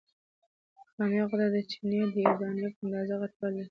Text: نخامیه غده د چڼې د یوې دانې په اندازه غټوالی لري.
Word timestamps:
نخامیه 0.77 1.23
غده 1.29 1.47
د 1.53 1.57
چڼې 1.69 1.99
د 2.13 2.15
یوې 2.15 2.31
دانې 2.39 2.67
په 2.75 2.79
اندازه 2.85 3.13
غټوالی 3.21 3.57
لري. 3.57 3.59